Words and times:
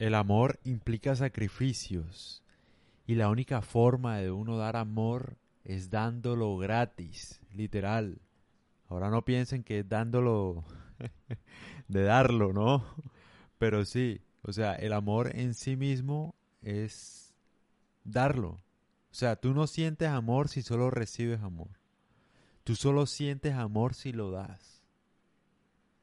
El 0.00 0.14
amor 0.14 0.58
implica 0.64 1.14
sacrificios 1.14 2.42
y 3.06 3.16
la 3.16 3.28
única 3.28 3.60
forma 3.60 4.16
de 4.16 4.30
uno 4.30 4.56
dar 4.56 4.76
amor 4.76 5.36
es 5.62 5.90
dándolo 5.90 6.56
gratis, 6.56 7.42
literal. 7.52 8.18
Ahora 8.88 9.10
no 9.10 9.26
piensen 9.26 9.62
que 9.62 9.80
es 9.80 9.88
dándolo 9.90 10.64
de 11.88 12.02
darlo, 12.02 12.54
¿no? 12.54 12.82
Pero 13.58 13.84
sí, 13.84 14.22
o 14.40 14.54
sea, 14.54 14.72
el 14.74 14.94
amor 14.94 15.36
en 15.36 15.52
sí 15.52 15.76
mismo 15.76 16.34
es 16.62 17.34
darlo. 18.02 18.52
O 18.52 19.14
sea, 19.14 19.36
tú 19.36 19.52
no 19.52 19.66
sientes 19.66 20.08
amor 20.08 20.48
si 20.48 20.62
solo 20.62 20.90
recibes 20.90 21.42
amor. 21.42 21.78
Tú 22.64 22.74
solo 22.74 23.04
sientes 23.04 23.52
amor 23.52 23.92
si 23.92 24.12
lo 24.12 24.30
das. 24.30 24.82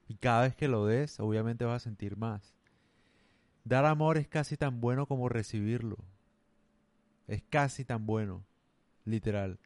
Y 0.08 0.18
cada 0.18 0.44
vez 0.44 0.56
que 0.56 0.68
lo 0.68 0.86
des, 0.86 1.20
obviamente 1.20 1.66
vas 1.66 1.82
a 1.82 1.86
sentir 1.86 2.16
más. 2.16 2.54
Dar 3.68 3.86
amor 3.86 4.18
es 4.18 4.30
casi 4.30 4.56
tan 4.56 4.80
bueno 4.80 5.08
como 5.08 5.28
recibirlo. 5.28 5.98
Es 7.28 7.44
casi 7.50 7.84
tan 7.84 8.06
bueno, 8.06 8.46
literal. 9.04 9.60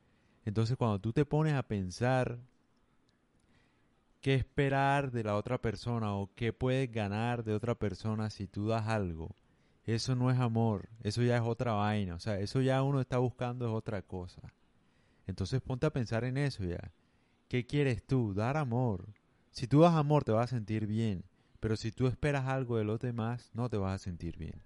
Entonces 0.44 0.76
cuando 0.76 1.00
tú 1.00 1.14
te 1.14 1.24
pones 1.24 1.54
a 1.54 1.62
pensar 1.62 2.40
qué 4.22 4.34
esperar 4.34 5.12
de 5.12 5.24
la 5.24 5.36
otra 5.36 5.62
persona 5.62 6.16
o 6.16 6.32
qué 6.34 6.52
puedes 6.52 6.92
ganar 6.92 7.44
de 7.44 7.54
otra 7.54 7.76
persona 7.76 8.32
si 8.32 8.48
tú 8.48 8.68
das 8.68 8.88
algo, 8.88 9.36
eso 9.86 10.16
no 10.16 10.32
es 10.32 10.40
amor, 10.40 10.90
eso 11.04 11.22
ya 11.22 11.38
es 11.38 11.44
otra 11.44 11.74
vaina, 11.74 12.16
o 12.16 12.20
sea, 12.20 12.40
eso 12.40 12.60
ya 12.60 12.82
uno 12.82 13.02
está 13.02 13.20
buscando 13.20 13.68
es 13.68 13.72
otra 13.72 14.02
cosa. 14.02 14.42
Entonces 15.28 15.62
ponte 15.62 15.86
a 15.86 15.94
pensar 15.94 16.24
en 16.24 16.38
eso 16.38 16.64
ya. 16.64 16.92
¿Qué 17.48 17.68
quieres 17.68 18.04
tú? 18.04 18.34
Dar 18.34 18.58
amor. 18.58 19.06
Si 19.52 19.68
tú 19.68 19.82
das 19.82 19.94
amor 19.94 20.24
te 20.24 20.32
vas 20.32 20.46
a 20.46 20.56
sentir 20.56 20.88
bien. 20.88 21.24
Pero 21.62 21.78
si 21.78 21.92
tú 21.92 22.08
esperas 22.08 22.48
algo 22.48 22.78
de 22.78 22.84
los 22.84 23.00
demás, 23.00 23.52
no 23.54 23.70
te 23.70 23.78
vas 23.78 23.94
a 23.95 24.04
sentir 24.04 24.36
bien. 24.36 24.62